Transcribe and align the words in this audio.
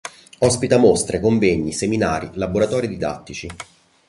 Ospita 0.39 0.77
mostre, 0.79 1.19
convegni, 1.19 1.73
seminari, 1.73 2.31
laboratori 2.33 2.87
didattici. 2.87 3.47